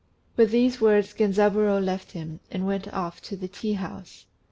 [0.35, 4.25] With these words Genzaburô left him, and went off to the tea house.